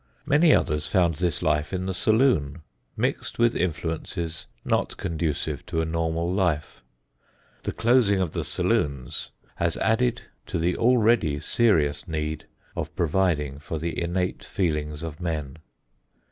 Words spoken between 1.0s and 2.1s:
this life in the